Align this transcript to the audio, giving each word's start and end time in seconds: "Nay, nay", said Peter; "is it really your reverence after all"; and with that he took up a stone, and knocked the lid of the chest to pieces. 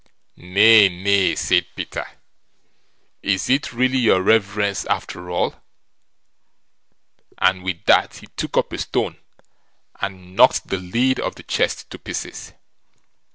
"Nay, 0.35 0.89
nay", 0.89 1.35
said 1.35 1.67
Peter; 1.75 2.07
"is 3.21 3.51
it 3.51 3.71
really 3.71 3.99
your 3.99 4.19
reverence 4.23 4.83
after 4.85 5.29
all"; 5.29 5.53
and 7.37 7.63
with 7.63 7.85
that 7.85 8.15
he 8.15 8.25
took 8.35 8.57
up 8.57 8.73
a 8.73 8.79
stone, 8.79 9.19
and 10.01 10.35
knocked 10.35 10.65
the 10.69 10.77
lid 10.79 11.19
of 11.19 11.35
the 11.35 11.43
chest 11.43 11.87
to 11.91 11.99
pieces. 11.99 12.51